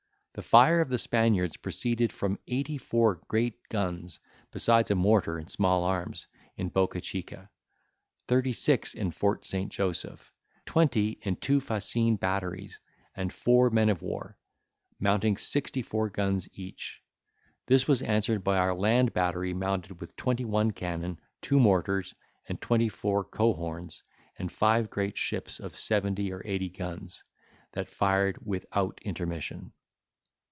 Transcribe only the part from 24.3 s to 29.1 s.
and five great ships of seventy or eighty guns, that fired without